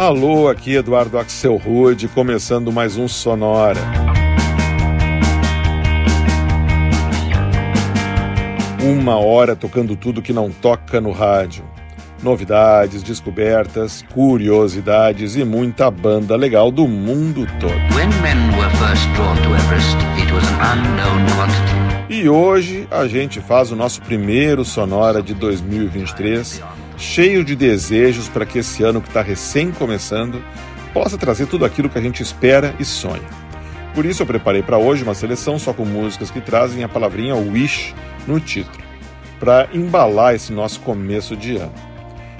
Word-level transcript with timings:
Alô, 0.00 0.48
aqui 0.48 0.76
Eduardo 0.76 1.18
Axel 1.18 1.58
Rude, 1.58 2.08
começando 2.08 2.72
mais 2.72 2.96
um 2.96 3.06
Sonora. 3.06 3.78
Uma 8.82 9.18
hora 9.18 9.54
tocando 9.54 9.94
tudo 9.96 10.22
que 10.22 10.32
não 10.32 10.48
toca 10.50 11.02
no 11.02 11.10
rádio. 11.12 11.62
Novidades, 12.22 13.02
descobertas, 13.02 14.02
curiosidades 14.14 15.36
e 15.36 15.44
muita 15.44 15.90
banda 15.90 16.34
legal 16.34 16.70
do 16.70 16.88
mundo 16.88 17.46
todo. 17.60 17.74
e 22.08 22.26
hoje 22.26 22.88
a 22.90 23.06
gente 23.06 23.42
faz 23.42 23.70
o 23.70 23.76
nosso 23.76 24.00
primeiro 24.00 24.64
Sonora 24.64 25.22
de 25.22 25.34
2023 25.34 26.62
cheio 27.00 27.42
de 27.42 27.56
desejos 27.56 28.28
para 28.28 28.44
que 28.46 28.58
esse 28.58 28.84
ano 28.84 29.00
que 29.00 29.08
está 29.08 29.22
recém 29.22 29.72
começando 29.72 30.44
possa 30.92 31.16
trazer 31.16 31.46
tudo 31.46 31.64
aquilo 31.64 31.88
que 31.88 31.98
a 31.98 32.02
gente 32.02 32.22
espera 32.22 32.74
e 32.78 32.84
sonha. 32.84 33.22
Por 33.94 34.04
isso 34.04 34.22
eu 34.22 34.26
preparei 34.26 34.62
para 34.62 34.78
hoje 34.78 35.02
uma 35.02 35.14
seleção 35.14 35.58
só 35.58 35.72
com 35.72 35.84
músicas 35.84 36.30
que 36.30 36.40
trazem 36.40 36.84
a 36.84 36.88
palavrinha 36.88 37.34
wish 37.34 37.94
no 38.26 38.38
título, 38.38 38.84
para 39.40 39.68
embalar 39.72 40.34
esse 40.34 40.52
nosso 40.52 40.78
começo 40.80 41.34
de 41.34 41.56
ano. 41.56 41.72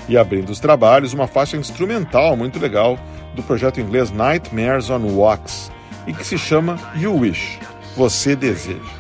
E 0.09 0.17
abrindo 0.17 0.51
os 0.51 0.61
trabalhos, 0.61 1.13
uma 1.15 1.27
faixa 1.27 1.57
instrumental 1.57 2.37
muito 2.37 2.59
legal 2.61 2.99
do 3.35 3.43
projeto 3.43 3.81
inglês 3.81 4.11
Nightmares 4.11 4.91
on 4.91 5.03
Wax 5.17 5.73
e 6.07 6.13
que 6.13 6.25
se 6.27 6.37
chama 6.37 6.79
You 6.97 7.17
Wish, 7.19 7.59
Você 7.97 8.37
Deseja. 8.37 9.00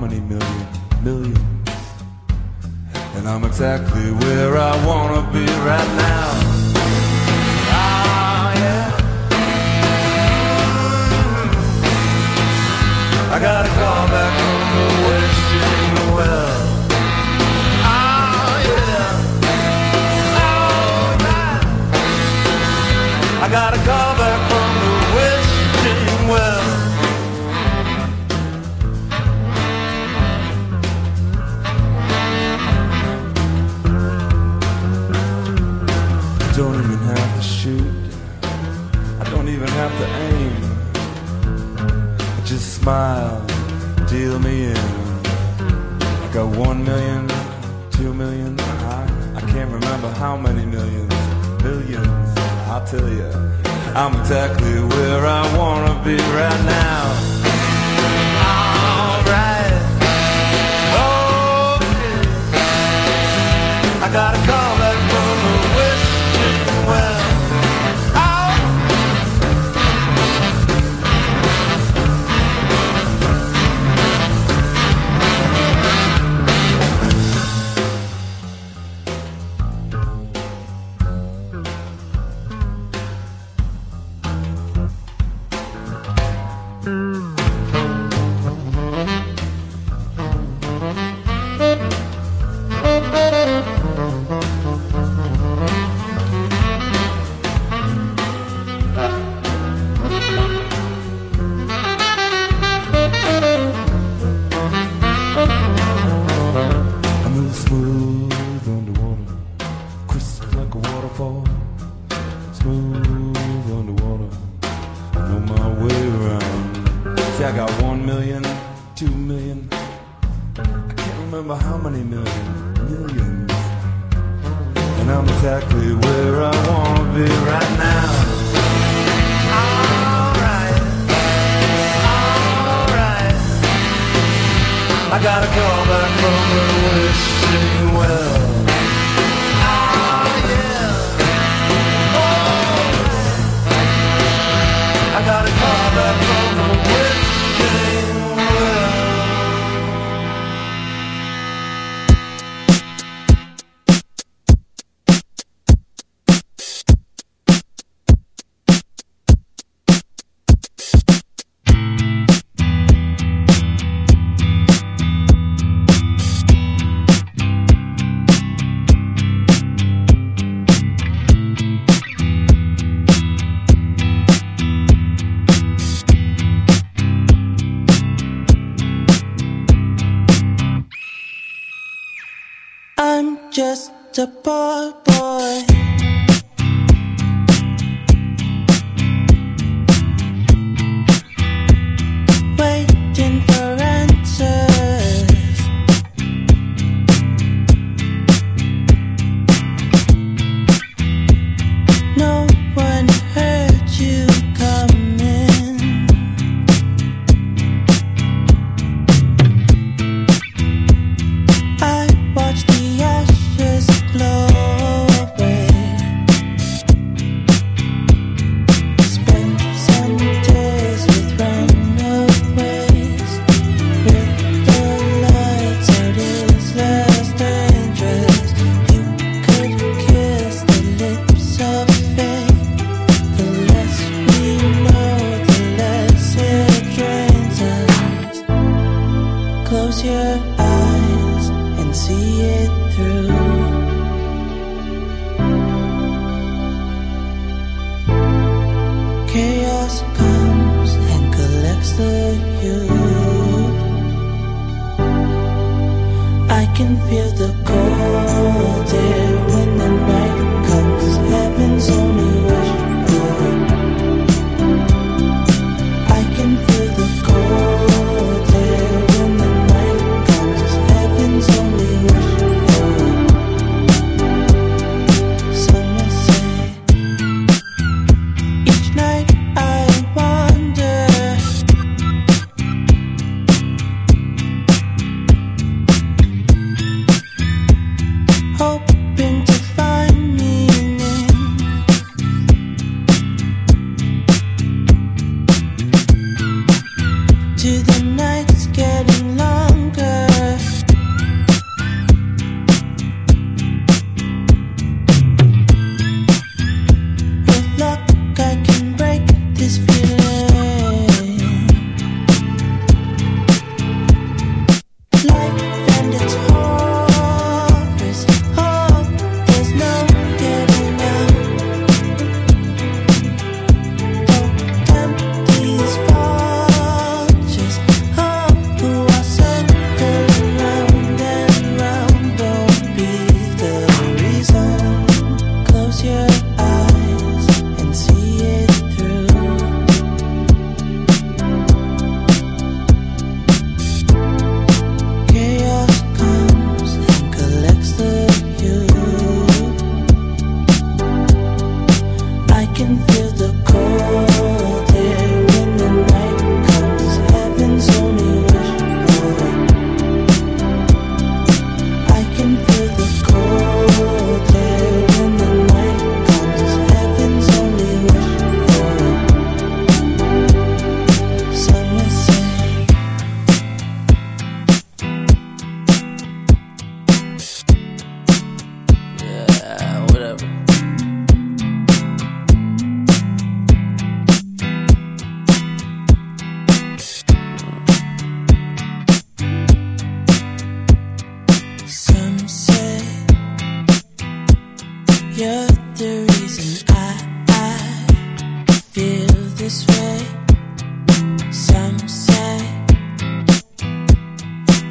many 0.00 0.20
million 0.20 0.66
millions? 1.04 1.38
And 3.16 3.28
I'm 3.28 3.44
exactly 3.44 4.02
where 4.24 4.56
I 4.56 4.74
wanna 4.86 5.22
be 5.32 5.44
right 5.44 5.88
now. 5.96 6.49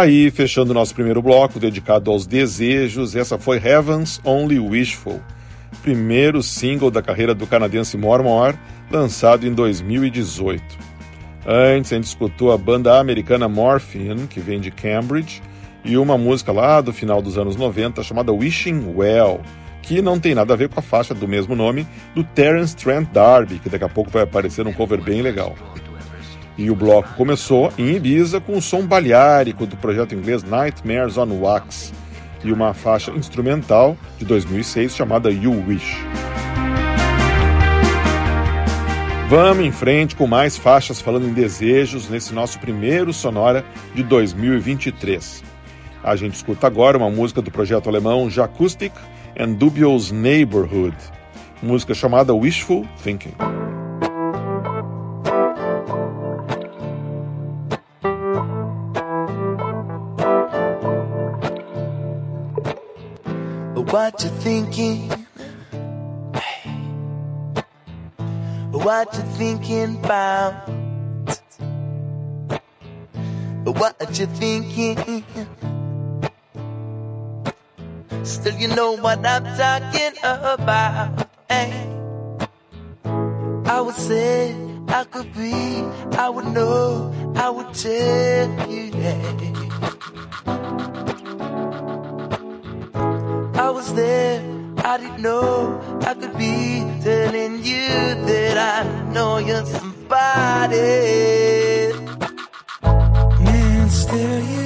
aí, 0.07 0.31
fechando 0.31 0.73
nosso 0.73 0.95
primeiro 0.95 1.21
bloco 1.21 1.59
dedicado 1.59 2.11
aos 2.11 2.27
desejos, 2.27 3.17
essa 3.17 3.37
foi 3.37 3.59
Heaven's 3.59 4.21
Only 4.25 4.59
Wishful, 4.61 5.21
primeiro 5.83 6.43
single 6.45 6.93
da 6.93 7.03
carreira 7.03 7.35
do 7.35 7.45
canadense 7.47 7.97
Mormor, 7.99 8.55
lançado 8.91 9.47
em 9.47 9.53
2018. 9.53 10.63
Antes, 11.45 11.93
a 11.93 11.97
gente 11.97 12.05
escutou 12.05 12.53
a 12.53 12.59
banda 12.59 12.99
americana 13.01 13.49
Morphine, 13.49 14.27
que 14.29 14.39
vem 14.41 14.61
de 14.61 14.71
Cambridge, 14.71 15.43
e 15.85 15.97
uma 15.97 16.17
música 16.17 16.53
lá 16.53 16.81
do 16.81 16.93
final 16.93 17.21
dos 17.21 17.37
anos 17.37 17.57
90 17.57 18.03
chamada 18.05 18.33
Wishing 18.33 18.95
Well, 18.97 19.41
que 19.83 20.01
não 20.01 20.21
tem 20.21 20.35
nada 20.37 20.53
a 20.53 20.57
ver 20.57 20.69
com 20.69 20.79
a 20.79 20.83
faixa 20.83 21.15
do 21.15 21.27
mesmo 21.29 21.55
nome 21.57 21.87
do 22.15 22.23
Terence 22.23 22.77
Trent 22.77 23.09
D'Arby, 23.11 23.59
que 23.59 23.69
daqui 23.69 23.85
a 23.85 23.89
pouco 23.89 24.11
vai 24.11 24.23
aparecer 24.23 24.67
um 24.67 24.73
cover 24.73 25.01
bem 25.01 25.21
legal. 25.21 25.55
E 26.59 26.71
o 26.71 26.75
bloco 26.75 27.13
começou 27.17 27.71
em 27.77 27.97
Ibiza 27.97 28.41
com 28.41 28.57
o 28.57 28.63
som 28.63 28.87
baleárico 28.87 29.67
do 29.67 29.77
projeto 29.77 30.15
inglês 30.15 30.43
Nightmares 30.43 31.19
on 31.19 31.29
Wax 31.39 31.93
e 32.43 32.51
uma 32.51 32.73
faixa 32.73 33.11
instrumental 33.11 33.97
de 34.19 34.25
2006 34.25 34.95
chamada 34.97 35.31
You 35.31 35.53
Wish. 35.69 35.99
Vamos 39.29 39.67
em 39.67 39.73
frente 39.73 40.17
com 40.17 40.27
mais 40.27 40.57
faixas 40.57 41.01
falando 41.01 41.27
em 41.27 41.33
desejos 41.33 42.09
nesse 42.09 42.33
nosso 42.33 42.59
primeiro 42.59 43.13
Sonora 43.13 43.63
de 43.95 44.03
2023. 44.05 45.45
A 46.03 46.17
gente 46.17 46.37
escuta 46.37 46.67
agora 46.67 46.97
uma 46.97 47.11
música 47.11 47.43
do 47.43 47.51
projeto 47.51 47.89
alemão 47.89 48.31
Jacustic 48.31 48.93
and 49.39 49.55
Dubious 49.55 50.11
Neighborhood, 50.15 50.97
música 51.63 51.93
chamada 51.93 52.33
Wishful 52.35 52.87
Thinking. 53.03 53.35
What 63.97 64.23
you 64.23 64.29
thinking? 64.29 65.09
What 68.71 69.09
you 69.17 69.23
thinking 69.39 69.97
about? 70.05 70.53
What 73.65 74.19
you 74.21 74.27
thinking? 74.27 75.25
Still, 78.23 78.55
you 78.57 78.69
know 78.69 78.93
what 78.99 79.25
I'm 79.25 79.45
talking 79.57 80.15
about. 80.23 81.29
Hey. 81.49 81.73
Eh? 81.73 82.47
I 83.75 83.81
would 83.81 83.95
say 83.95 84.55
I 84.89 85.05
could 85.05 85.33
be, 85.33 85.53
I 86.19 86.29
would 86.29 86.49
know, 86.49 87.33
I 87.35 87.49
would 87.49 87.73
tell 87.73 88.71
you 88.71 88.91
that. 88.91 89.66
I 93.67 93.71
was 93.71 93.93
there, 93.95 94.39
I 94.79 94.97
didn't 94.97 95.23
know 95.23 95.81
I 96.07 96.15
could 96.15 96.39
be 96.39 96.85
telling 97.03 97.55
you 97.65 97.83
that 98.31 98.57
I 98.75 99.13
know 99.13 99.39
you're 99.39 99.67
somebody. 99.67 100.77
Man, 103.45 103.91
still 103.91 104.41
you. 104.53 104.66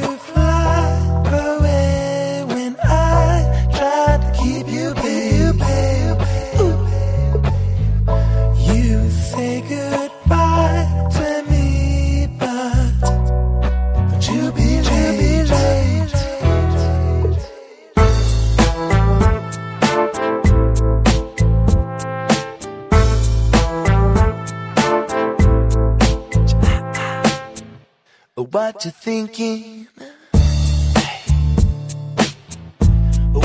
thinking? 29.10 29.88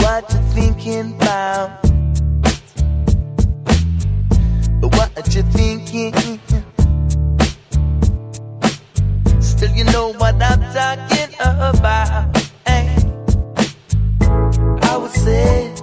What 0.01 0.21
you 0.31 0.41
thinking 0.57 1.15
about? 1.15 1.69
What 4.97 5.11
you 5.35 5.41
thinking? 5.59 6.13
Still, 9.49 9.71
you 9.79 9.85
know 9.95 10.07
what 10.21 10.35
I'm 10.49 10.61
talking 10.79 11.31
about. 11.39 12.37
Hey, 12.67 12.85
eh? 12.97 14.87
I 14.91 14.97
would 15.01 15.11
say. 15.23 15.74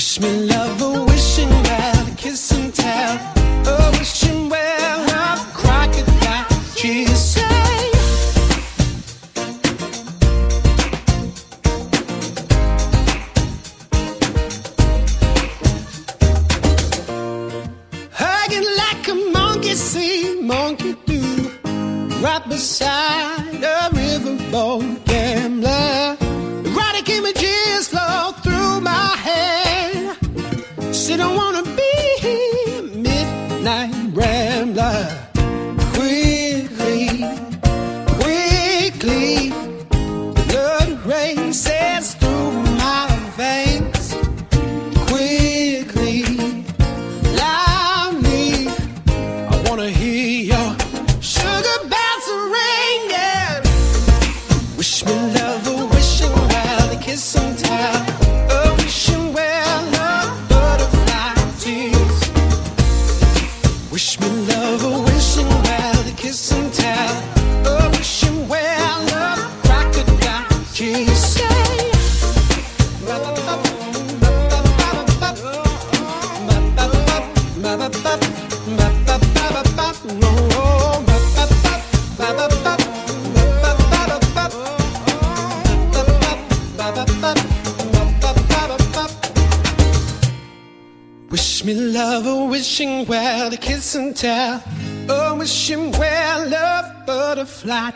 Wish 0.00 0.18
me 0.20 0.46
love, 0.46 0.80
a 0.80 1.04
wishing 1.04 1.50
well, 1.50 2.08
a 2.08 2.14
kiss 2.16 2.52
and 2.52 2.72
tell, 2.74 3.14
a 3.68 3.90
wishing 3.98 4.48
well. 4.48 4.79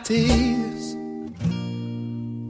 tears. 0.03 0.95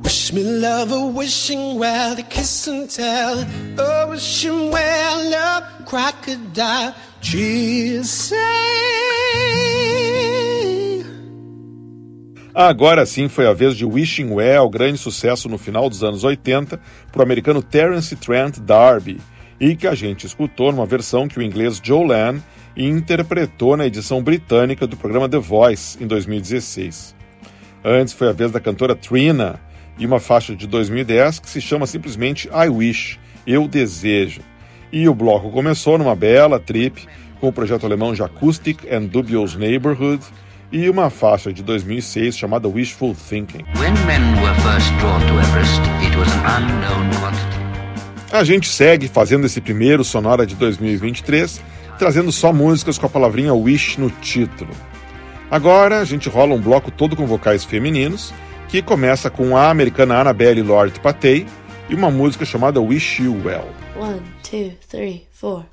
Wish 0.03 0.31
me 0.33 0.43
love, 0.43 0.91
a 0.91 1.05
wishing 1.07 1.77
well, 1.77 2.15
kiss 2.29 2.67
and 2.67 2.89
tell. 2.89 3.45
Oh, 3.77 4.09
wishing 4.09 4.71
well, 4.71 5.29
love, 5.29 5.85
crocodile. 5.85 6.95
Cheers, 7.21 8.09
say. 8.09 8.37
Agora 12.57 13.05
sim 13.05 13.27
foi 13.27 13.45
a 13.47 13.51
vez 13.53 13.75
de 13.75 13.83
Wishing 13.83 14.29
Well, 14.31 14.69
grande 14.69 14.97
sucesso 14.97 15.49
no 15.49 15.57
final 15.57 15.89
dos 15.89 16.03
anos 16.03 16.23
80, 16.23 16.79
para 17.11 17.19
o 17.19 17.23
americano 17.23 17.61
Terence 17.61 18.15
Trent 18.15 18.59
D'Arby, 18.61 19.19
e 19.59 19.75
que 19.75 19.85
a 19.85 19.93
gente 19.93 20.25
escutou 20.25 20.71
numa 20.71 20.85
versão 20.85 21.27
que 21.27 21.37
o 21.37 21.41
inglês 21.41 21.81
Joe 21.83 22.07
Lann 22.07 22.39
interpretou 22.77 23.75
na 23.75 23.85
edição 23.85 24.23
britânica 24.23 24.87
do 24.87 24.95
programa 24.95 25.27
The 25.27 25.37
Voice 25.39 26.01
em 26.01 26.07
2016. 26.07 27.13
Antes 27.87 28.15
foi 28.15 28.27
a 28.27 28.31
vez 28.31 28.49
da 28.51 28.59
cantora 28.59 28.95
Trina 28.95 29.61
e 29.95 30.07
uma 30.07 30.19
faixa 30.19 30.55
de 30.55 30.65
2010 30.65 31.37
que 31.39 31.47
se 31.47 31.61
chama 31.61 31.85
simplesmente 31.85 32.49
I 32.51 32.67
Wish, 32.67 33.19
Eu 33.45 33.67
Desejo. 33.67 34.41
E 34.91 35.07
o 35.07 35.13
bloco 35.13 35.51
começou 35.51 35.95
numa 35.95 36.15
bela 36.15 36.59
trip 36.59 37.05
com 37.39 37.47
o 37.47 37.53
projeto 37.53 37.85
alemão 37.85 38.09
Acoustic 38.11 38.91
and 38.91 39.03
Dubious 39.05 39.55
Neighborhood 39.55 40.23
e 40.71 40.89
uma 40.89 41.11
faixa 41.11 41.53
de 41.53 41.61
2006 41.61 42.35
chamada 42.35 42.67
Wishful 42.67 43.15
Thinking. 43.29 43.63
a 48.31 48.43
gente 48.43 48.67
segue 48.67 49.07
fazendo 49.07 49.45
esse 49.45 49.61
primeiro 49.61 50.03
sonora 50.03 50.43
de 50.47 50.55
2023, 50.55 51.61
trazendo 51.99 52.31
só 52.31 52.51
músicas 52.51 52.97
com 52.97 53.05
a 53.05 53.09
palavrinha 53.09 53.53
Wish 53.53 54.01
no 54.01 54.09
título. 54.09 54.71
Agora 55.49 55.99
a 55.99 56.05
gente 56.05 56.27
rola 56.27 56.53
um 56.55 56.61
bloco 56.61 56.89
todo 56.91 57.15
com 57.15 57.25
vocais 57.25 57.63
femininos, 57.63 58.33
que 58.67 58.81
começa 58.81 59.29
com 59.29 59.55
a 59.55 59.69
americana 59.69 60.19
Annabelle 60.19 60.61
Lord 60.61 60.99
Patey 60.99 61.45
e 61.89 61.93
uma 61.95 62.09
música 62.09 62.45
chamada 62.45 62.81
Wish 62.81 63.21
You 63.21 63.39
Well. 63.43 63.67
One, 63.97 64.21
two, 64.43 64.71
three, 64.89 65.23
four. 65.31 65.65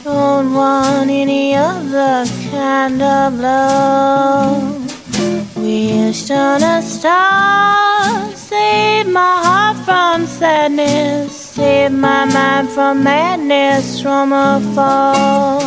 Don't 0.03 0.55
want 0.55 1.11
any 1.11 1.53
other 1.53 2.25
kind 2.49 2.99
of 3.03 3.35
love. 3.35 5.57
Wish 5.57 6.31
on 6.31 6.63
a 6.63 6.81
star, 6.81 8.31
save 8.33 9.09
my 9.09 9.35
heart 9.45 9.77
from 9.85 10.25
sadness, 10.25 11.39
save 11.39 11.91
my 11.91 12.25
mind 12.25 12.69
from 12.69 13.03
madness, 13.03 14.01
from 14.01 14.33
a 14.33 14.53
fall. 14.73 15.59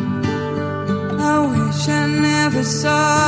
I 1.19 1.37
wish 1.51 1.81
I 1.87 2.03
never 2.29 2.63
saw. 2.63 3.18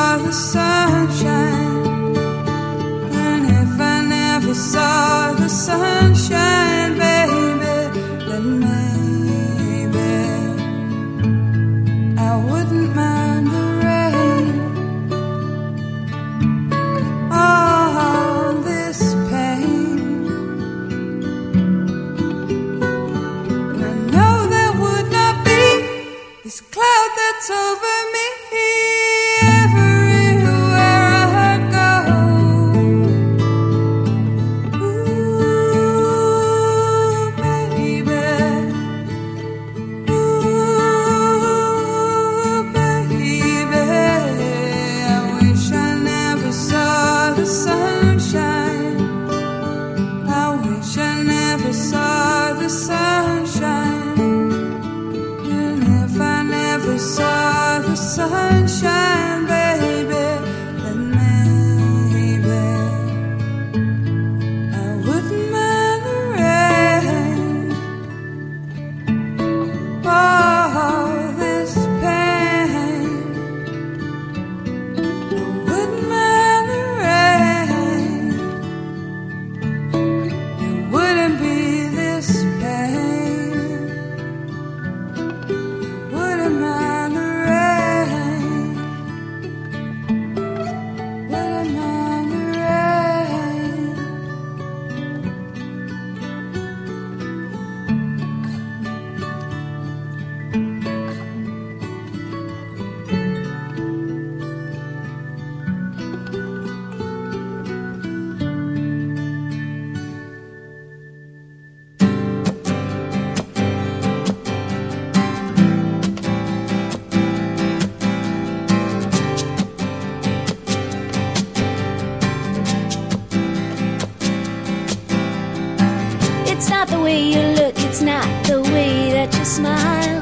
Just 129.31 129.57
smile. 129.57 130.21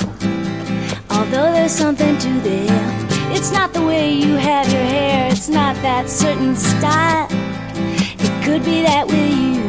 Although 1.10 1.52
there's 1.52 1.72
something 1.72 2.18
to 2.20 2.30
them, 2.42 3.08
it's 3.32 3.52
not 3.52 3.74
the 3.74 3.82
way 3.84 4.14
you 4.14 4.36
have 4.36 4.72
your 4.72 4.84
hair, 4.96 5.32
it's 5.32 5.50
not 5.50 5.76
that 5.82 6.10
certain 6.10 6.56
style. 6.56 7.28
It 8.30 8.44
could 8.46 8.64
be 8.64 8.82
that 8.84 9.08
with 9.08 9.32
you. 9.44 9.62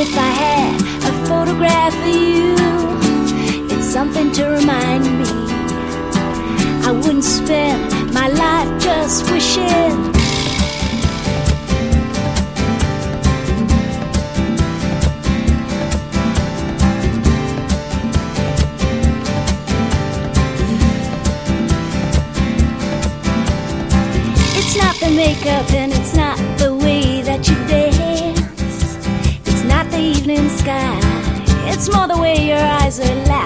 If 0.00 0.10
I 0.18 0.30
had 0.42 0.82
a 1.12 1.14
photograph 1.28 1.94
of 1.96 2.06
you, 2.06 2.54
it's 3.72 3.86
something 3.86 4.32
to 4.32 4.44
remind 4.60 5.04
me. 5.18 5.30
I 6.88 6.92
wouldn't 6.92 7.24
spend 7.24 7.80
my 8.12 8.28
life 8.28 8.70
just 8.82 9.30
wishing 9.30 10.13
and 25.56 25.92
it's 25.92 26.14
not 26.16 26.36
the 26.58 26.74
way 26.74 27.22
that 27.22 27.46
you 27.48 27.54
dance. 27.68 28.96
It's 29.46 29.62
not 29.62 29.88
the 29.90 29.98
evening 30.00 30.48
sky. 30.48 30.98
It's 31.68 31.92
more 31.94 32.08
the 32.08 32.18
way 32.18 32.44
your 32.48 32.58
eyes 32.58 32.98
are 32.98 33.14
laughing. 33.26 33.43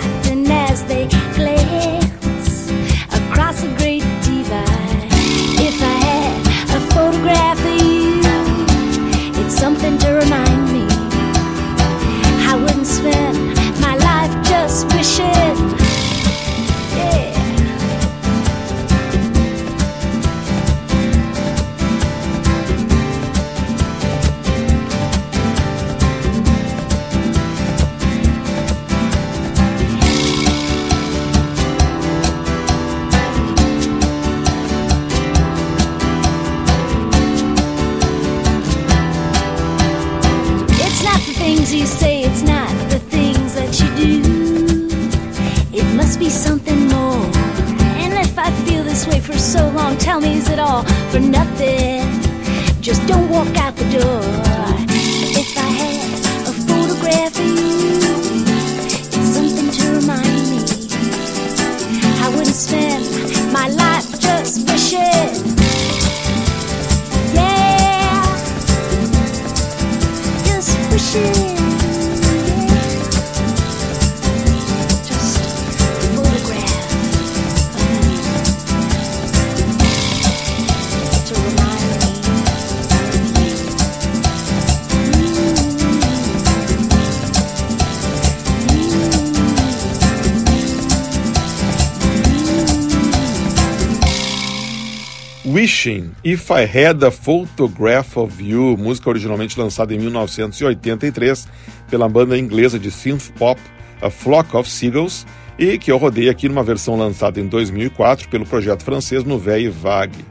If 96.25 96.51
I 96.51 96.65
Had 96.65 97.01
a 97.05 97.13
Photograph 97.13 98.17
of 98.17 98.41
You, 98.43 98.77
música 98.77 99.09
originalmente 99.09 99.59
lançada 99.59 99.95
em 99.95 99.99
1983 100.01 101.47
pela 101.89 102.09
banda 102.09 102.37
inglesa 102.37 102.77
de 102.77 102.91
synth 102.91 103.31
pop 103.39 103.61
A 104.03 104.11
Flock 104.11 104.55
of 104.57 104.69
Seagulls 104.69 105.25
e 105.57 105.79
que 105.79 105.93
eu 105.93 105.97
rodei 105.97 106.29
aqui 106.29 106.49
numa 106.49 106.65
versão 106.65 106.99
lançada 106.99 107.41
em 107.41 107.47
2004 107.47 108.29
pelo 108.29 108.45
projeto 108.45 108.83
francês 108.83 109.23
Nouvelle 109.23 109.67
e 109.67 109.69
Vague. 109.69 110.25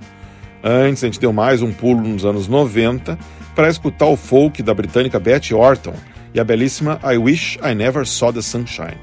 Antes, 0.61 1.03
a 1.03 1.07
gente 1.07 1.21
deu 1.21 1.31
mais 1.31 1.61
um 1.61 1.71
pulo 1.71 2.01
nos 2.01 2.25
anos 2.25 2.49
90 2.49 3.17
para 3.55 3.69
escutar 3.69 4.07
o 4.07 4.17
folk 4.17 4.61
da 4.61 4.73
britânica 4.73 5.17
Betty 5.17 5.53
Orton 5.55 5.93
e 6.33 6.39
a 6.39 6.43
belíssima 6.43 6.99
I 7.01 7.17
Wish 7.17 7.57
I 7.63 7.73
Never 7.73 8.05
Saw 8.05 8.33
the 8.33 8.41
Sunshine. 8.41 8.97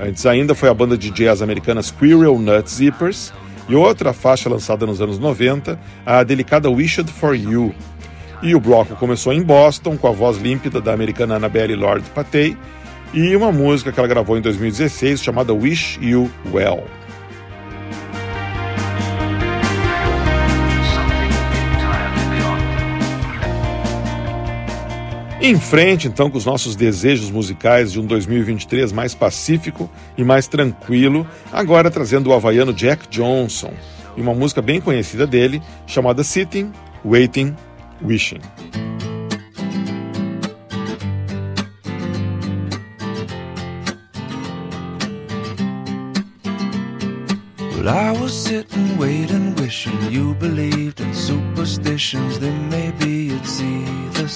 Antes 0.00 0.26
ainda 0.26 0.56
foi 0.56 0.68
a 0.68 0.74
banda 0.74 0.98
de 0.98 1.10
jazz 1.12 1.40
americana 1.40 1.80
Squirrel 1.82 2.36
Nut 2.38 2.68
Zippers 2.68 3.32
e 3.70 3.76
outra 3.76 4.12
faixa 4.12 4.48
lançada 4.50 4.84
nos 4.84 5.00
anos 5.00 5.20
90, 5.20 5.78
a 6.04 6.24
delicada 6.24 6.68
Wished 6.68 7.08
for 7.12 7.36
You. 7.36 7.72
E 8.42 8.52
o 8.52 8.58
bloco 8.58 8.96
começou 8.96 9.32
em 9.32 9.44
Boston, 9.44 9.96
com 9.96 10.08
a 10.08 10.10
voz 10.10 10.38
límpida 10.38 10.80
da 10.80 10.92
americana 10.92 11.36
Annabelle 11.36 11.76
Lord 11.76 12.04
Patey, 12.10 12.56
e 13.14 13.36
uma 13.36 13.52
música 13.52 13.92
que 13.92 13.98
ela 14.00 14.08
gravou 14.08 14.36
em 14.36 14.40
2016 14.40 15.22
chamada 15.22 15.54
Wish 15.54 16.00
You 16.02 16.28
Well. 16.52 16.82
Em 25.42 25.58
frente, 25.58 26.06
então, 26.06 26.30
com 26.30 26.36
os 26.36 26.44
nossos 26.44 26.76
desejos 26.76 27.30
musicais 27.30 27.90
de 27.92 27.98
um 27.98 28.04
2023 28.04 28.92
mais 28.92 29.14
pacífico 29.14 29.88
e 30.16 30.22
mais 30.22 30.46
tranquilo, 30.46 31.26
agora 31.50 31.90
trazendo 31.90 32.28
o 32.28 32.34
havaiano 32.34 32.74
Jack 32.74 33.08
Johnson 33.08 33.72
e 34.18 34.20
uma 34.20 34.34
música 34.34 34.60
bem 34.60 34.82
conhecida 34.82 35.26
dele 35.26 35.62
chamada 35.86 36.22
Sitting, 36.22 36.70
Waiting, 37.04 37.56
Wishing. 38.04 38.40
Well, 47.78 47.88
I 47.88 48.12
was 48.20 48.34
sitting, 48.34 48.98
waiting, 48.98 49.54
wishing 49.54 50.10
you 50.10 50.34
believed 50.34 51.00
in 51.00 51.14
superstitions. 51.14 52.38
Then 52.38 52.68
maybe 52.68 53.08
you'd 53.32 53.46
see 53.46 53.82
the 54.12 54.28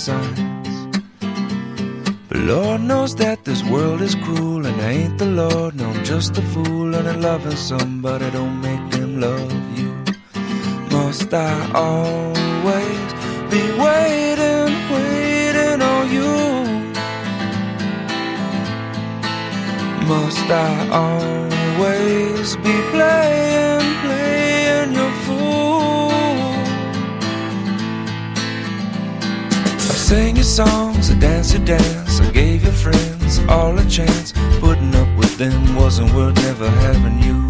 Lord 2.35 2.83
knows 2.83 3.15
that 3.17 3.45
this 3.45 3.63
world 3.65 4.03
is 4.03 4.17
cruel, 4.17 4.67
and 4.67 4.79
I 4.83 4.91
ain't 4.93 5.19
the 5.19 5.25
Lord, 5.27 5.77
no, 5.77 5.89
I'm 5.89 6.05
just 6.05 6.37
a 6.37 6.43
fool, 6.43 6.95
and 6.95 7.09
I'm 7.09 7.21
loving 7.23 7.55
somebody, 7.57 8.29
don't 8.33 8.61
make 8.61 8.91
them 8.91 9.21
love 9.21 9.79
you. 9.79 9.95
Must 10.91 11.33
I 11.33 11.73
always 11.73 12.83
be 13.51 13.63
waiting, 13.79 14.75
waiting 14.93 15.81
on 15.81 16.13
you? 16.13 16.35
Must 20.05 20.51
I 20.51 20.89
always 20.91 22.57
be 22.57 22.77
playing, 22.91 23.95
playing 24.05 24.93
your 24.93 25.13
fool? 25.25 26.51
I 29.79 29.95
sing 29.95 30.35
your 30.35 30.45
songs, 30.45 31.11
I 31.13 31.19
dance 31.21 31.53
your 31.55 31.65
dance 31.65 32.04
gave 32.33 32.63
your 32.65 32.73
friends 32.73 33.39
all 33.49 33.77
a 33.79 33.85
chance. 33.89 34.33
Putting 34.61 34.95
up 34.95 35.09
with 35.19 35.37
them 35.37 35.77
wasn't 35.77 36.13
worth 36.15 36.37
never 36.37 36.69
having 36.71 37.21
you. 37.23 37.47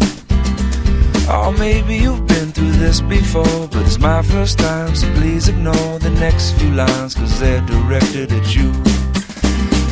Oh, 1.27 1.55
maybe 1.57 1.97
you've 1.97 2.25
been 2.27 2.51
through 2.51 2.73
this 2.73 3.01
before, 3.01 3.67
but 3.69 3.81
it's 3.85 3.99
my 3.99 4.21
first 4.21 4.59
time, 4.59 4.95
so 4.95 5.11
please 5.15 5.47
ignore 5.47 5.99
the 5.99 6.11
next 6.19 6.51
few 6.59 6.69
lines, 6.71 7.15
cause 7.15 7.39
they're 7.39 7.61
directed 7.65 8.31
at 8.31 8.55
you. 8.55 8.71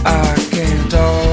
I 0.05 0.35
can't 0.51 0.91
talk. 0.91 1.32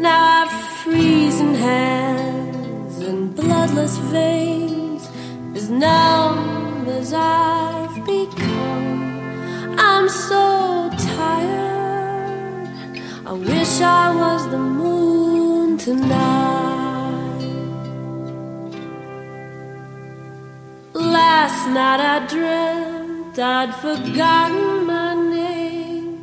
Now 0.00 0.22
I've 0.40 0.54
freezing 0.82 1.54
hands 1.54 2.96
and 3.08 3.34
bloodless 3.36 3.98
veins, 4.16 5.02
as 5.58 5.68
numb 5.70 6.86
as 7.00 7.12
I've 7.12 7.96
become. 8.14 8.96
I'm 9.90 10.08
so 10.08 10.44
tired. 11.16 12.66
I 13.26 13.32
wish 13.50 13.72
I 14.04 14.06
was 14.22 14.42
the 14.54 14.62
moon 14.82 15.76
tonight. 15.78 16.71
last 21.32 21.62
night 21.80 22.00
I 22.14 22.16
dreamt 22.34 23.36
I'd 23.56 23.72
forgotten 23.86 24.64
my 24.94 25.12
name. 25.40 26.14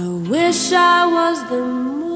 I 0.00 0.04
wish 0.34 0.60
I 0.96 0.98
was 1.16 1.36
the 1.52 1.62
moon. 1.78 2.07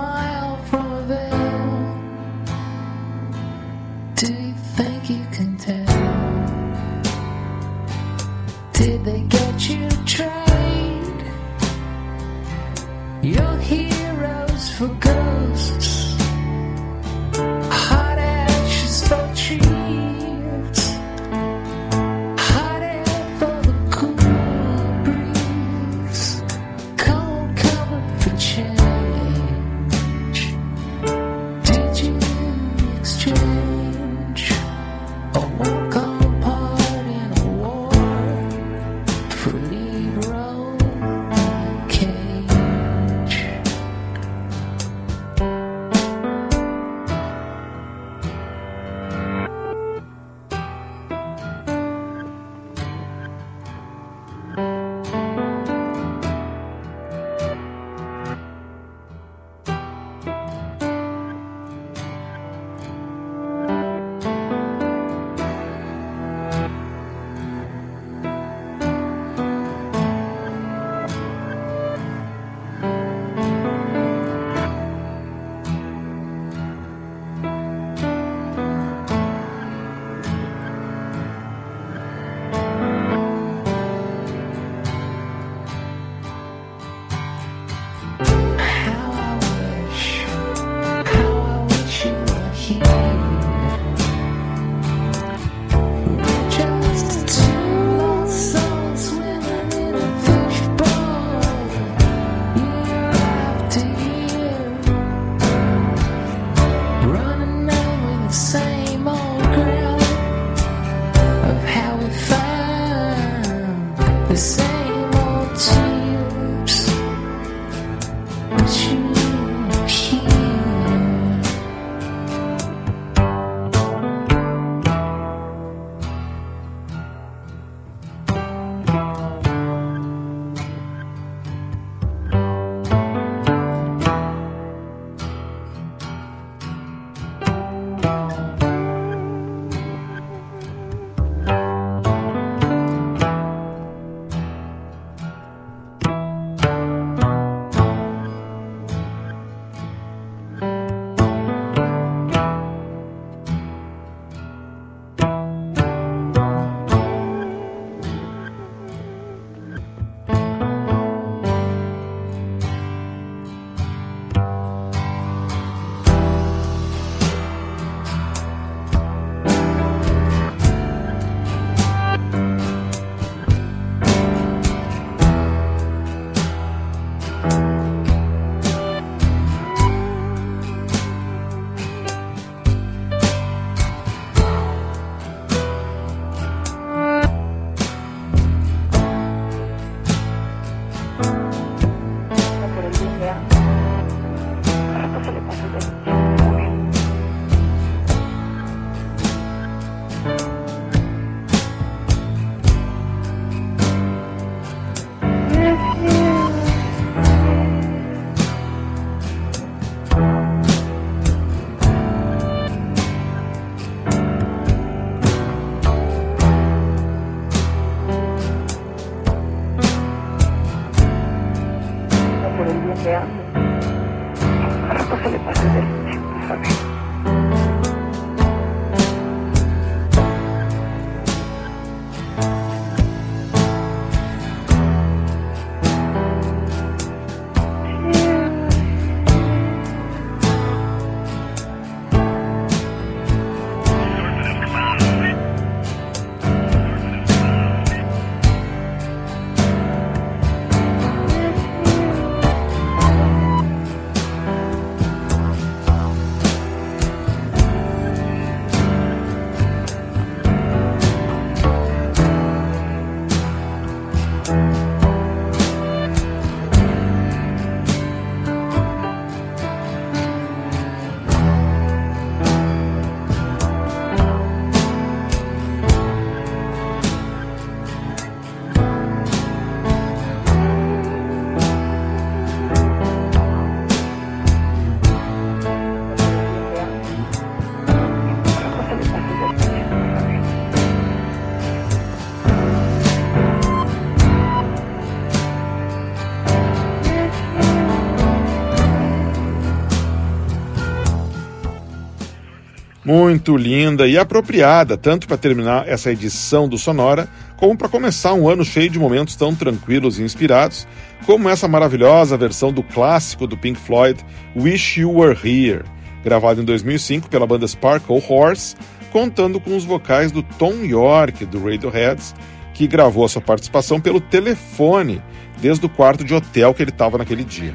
muito 303.03 303.57
linda 303.57 304.07
e 304.07 304.17
apropriada, 304.17 304.95
tanto 304.95 305.27
para 305.27 305.37
terminar 305.37 305.87
essa 305.87 306.11
edição 306.11 306.67
do 306.69 306.77
Sonora, 306.77 307.27
como 307.57 307.75
para 307.77 307.89
começar 307.89 308.33
um 308.33 308.47
ano 308.47 308.63
cheio 308.63 308.89
de 308.89 308.99
momentos 308.99 309.35
tão 309.35 309.55
tranquilos 309.55 310.19
e 310.19 310.23
inspirados, 310.23 310.87
como 311.25 311.49
essa 311.49 311.67
maravilhosa 311.67 312.37
versão 312.37 312.71
do 312.71 312.83
clássico 312.83 313.47
do 313.47 313.57
Pink 313.57 313.79
Floyd, 313.79 314.19
Wish 314.55 314.99
You 315.01 315.13
Were 315.17 315.37
Here, 315.43 315.83
gravado 316.23 316.61
em 316.61 316.65
2005 316.65 317.27
pela 317.29 317.47
banda 317.47 317.67
Sparkle 317.67 318.23
Horse, 318.27 318.75
contando 319.11 319.59
com 319.59 319.75
os 319.75 319.83
vocais 319.83 320.31
do 320.31 320.43
Tom 320.43 320.83
York, 320.83 321.45
do 321.45 321.63
Radioheads, 321.63 322.35
que 322.73 322.87
gravou 322.87 323.25
a 323.25 323.29
sua 323.29 323.41
participação 323.41 323.99
pelo 323.99 324.21
telefone, 324.21 325.21
desde 325.59 325.85
o 325.85 325.89
quarto 325.89 326.23
de 326.23 326.33
hotel 326.33 326.73
que 326.73 326.81
ele 326.83 326.91
estava 326.91 327.17
naquele 327.17 327.43
dia. 327.43 327.73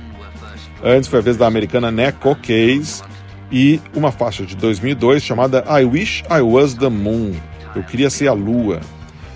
Antes 0.82 1.08
foi 1.08 1.18
a 1.18 1.22
vez 1.22 1.36
da 1.36 1.46
americana 1.46 1.90
Neco 1.90 2.34
Case, 2.36 3.02
e 3.50 3.80
uma 3.94 4.10
faixa 4.10 4.44
de 4.44 4.56
2002 4.56 5.22
chamada 5.22 5.64
I 5.68 5.84
Wish 5.84 6.24
I 6.30 6.40
Was 6.40 6.74
the 6.74 6.88
Moon 6.88 7.32
Eu 7.76 7.82
Queria 7.84 8.08
Ser 8.10 8.28
a 8.28 8.32
Lua. 8.32 8.80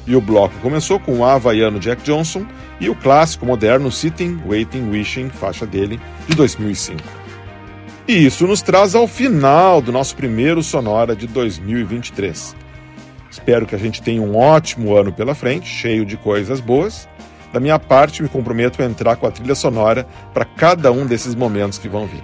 E 0.07 0.17
o 0.17 0.21
bloco 0.21 0.55
começou 0.63 0.99
com 0.99 1.19
o 1.19 1.25
havaiano 1.25 1.79
Jack 1.79 2.03
Johnson 2.03 2.45
e 2.81 2.89
o 2.89 2.95
clássico 2.97 3.45
moderno 3.47 3.93
Sitting, 3.93 4.41
Waiting, 4.47 4.89
Wishing, 4.91 5.29
faixa 5.29 5.67
dele, 5.67 6.01
de 6.27 6.35
2005. 6.35 7.01
E 8.09 8.25
isso 8.27 8.47
nos 8.47 8.63
traz 8.63 8.95
ao 8.95 9.07
final 9.07 9.81
do 9.83 9.93
nosso 9.93 10.17
primeiro 10.17 10.63
Sonora 10.63 11.15
de 11.15 11.27
2023. 11.29 12.57
Espero 13.31 13.67
que 13.67 13.75
a 13.75 13.79
gente 13.79 14.03
tenha 14.03 14.21
um 14.23 14.37
ótimo 14.37 14.97
ano 14.97 15.13
pela 15.13 15.35
frente, 15.35 15.69
cheio 15.69 16.05
de 16.07 16.17
coisas 16.17 16.59
boas. 16.61 17.07
Da 17.53 17.61
minha 17.61 17.79
parte, 17.79 18.23
me 18.23 18.29
comprometo 18.29 18.83
a 18.83 18.87
entrar 18.87 19.15
com 19.17 19.27
a 19.27 19.31
trilha 19.31 19.55
sonora 19.55 20.07
para 20.35 20.45
cada 20.47 20.91
um 20.91 21.05
desses 21.07 21.35
momentos 21.37 21.79
que 21.79 21.89
vão 21.89 22.07
vir. 22.07 22.23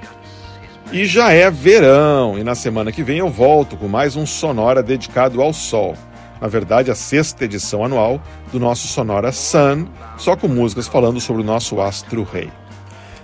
E 0.92 1.04
já 1.04 1.32
é 1.32 1.50
verão, 1.50 2.38
e 2.38 2.44
na 2.44 2.54
semana 2.54 2.92
que 2.92 3.02
vem 3.02 3.18
eu 3.18 3.28
volto 3.28 3.76
com 3.76 3.88
mais 3.88 4.14
um 4.14 4.24
Sonora 4.24 4.84
dedicado 4.84 5.42
ao 5.42 5.52
sol. 5.52 5.96
Na 6.40 6.46
verdade, 6.46 6.92
a 6.92 6.94
sexta 6.94 7.44
edição 7.44 7.84
anual 7.84 8.20
do 8.52 8.60
nosso 8.60 8.86
Sonora 8.86 9.32
Sun, 9.32 9.88
só 10.16 10.36
com 10.36 10.46
músicas 10.46 10.86
falando 10.86 11.20
sobre 11.20 11.42
o 11.42 11.44
nosso 11.44 11.80
astro 11.80 12.22
rei. 12.22 12.50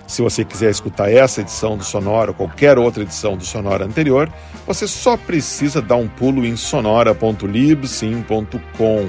Se 0.08 0.20
você 0.22 0.44
quiser 0.44 0.70
escutar 0.72 1.08
essa 1.10 1.40
edição 1.40 1.76
do 1.76 1.84
Sonora 1.84 2.32
ou 2.32 2.34
qualquer 2.34 2.78
outra 2.78 3.04
edição 3.04 3.36
do 3.36 3.44
Sonora 3.44 3.84
anterior, 3.84 4.28
você 4.66 4.88
só 4.88 5.16
precisa 5.16 5.80
dar 5.80 5.94
um 5.96 6.08
pulo 6.08 6.44
em 6.44 6.56
sonora.libsim.com. 6.56 9.08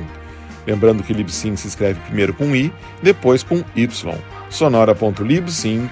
Lembrando 0.66 1.04
que 1.04 1.12
Libsim 1.12 1.56
se 1.56 1.68
escreve 1.70 1.99
primeiro 2.01 2.34
com 2.36 2.56
I, 2.56 2.72
depois 3.01 3.41
com 3.41 3.64
Y. 3.76 4.16
sonora.libsim.com. 4.49 5.91